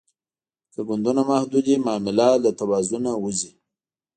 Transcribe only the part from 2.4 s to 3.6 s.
له توازن وځي